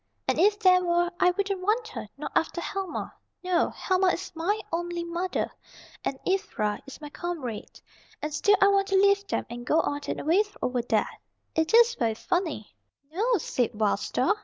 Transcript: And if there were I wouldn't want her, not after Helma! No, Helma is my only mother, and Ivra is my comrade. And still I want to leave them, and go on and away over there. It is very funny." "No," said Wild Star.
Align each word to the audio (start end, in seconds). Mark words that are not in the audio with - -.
And 0.27 0.39
if 0.39 0.57
there 0.57 0.83
were 0.83 1.11
I 1.19 1.29
wouldn't 1.29 1.61
want 1.61 1.87
her, 1.89 2.07
not 2.17 2.31
after 2.35 2.59
Helma! 2.59 3.13
No, 3.43 3.69
Helma 3.69 4.07
is 4.07 4.31
my 4.33 4.59
only 4.73 5.03
mother, 5.03 5.51
and 6.03 6.17
Ivra 6.27 6.81
is 6.87 6.99
my 6.99 7.09
comrade. 7.11 7.79
And 8.19 8.33
still 8.33 8.57
I 8.61 8.69
want 8.69 8.87
to 8.87 8.95
leave 8.95 9.27
them, 9.27 9.45
and 9.47 9.63
go 9.63 9.79
on 9.81 10.01
and 10.07 10.19
away 10.19 10.43
over 10.59 10.81
there. 10.81 11.07
It 11.53 11.75
is 11.75 11.93
very 11.93 12.15
funny." 12.15 12.73
"No," 13.13 13.37
said 13.37 13.75
Wild 13.79 13.99
Star. 13.99 14.33